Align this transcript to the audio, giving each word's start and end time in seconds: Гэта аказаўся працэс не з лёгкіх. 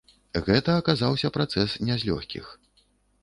Гэта 0.45 0.77
аказаўся 0.81 1.29
працэс 1.37 1.75
не 1.89 1.97
з 2.05 2.09
лёгкіх. 2.13 2.45